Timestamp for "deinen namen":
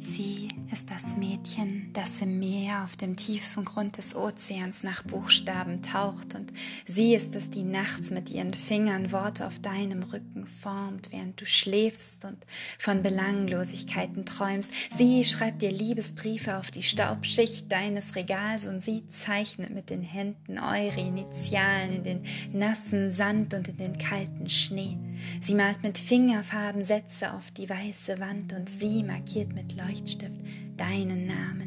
30.78-31.57